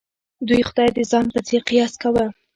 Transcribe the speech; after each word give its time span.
دوی 0.47 0.61
خدای 0.69 0.89
د 0.93 0.99
ځان 1.11 1.25
په 1.33 1.39
څېر 1.47 1.61
قیاس 1.69 1.93
کاوه. 2.01 2.25